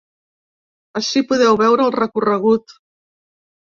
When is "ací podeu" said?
1.03-1.61